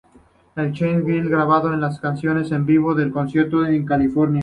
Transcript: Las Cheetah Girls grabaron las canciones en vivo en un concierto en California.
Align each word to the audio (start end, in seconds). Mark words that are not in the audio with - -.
Las 0.55 0.73
Cheetah 0.73 1.01
Girls 1.05 1.29
grabaron 1.29 1.79
las 1.79 1.99
canciones 1.99 2.51
en 2.51 2.65
vivo 2.65 2.99
en 2.99 3.05
un 3.05 3.11
concierto 3.11 3.63
en 3.67 3.85
California. 3.85 4.39